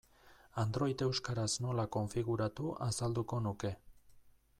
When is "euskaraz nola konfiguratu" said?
1.07-2.71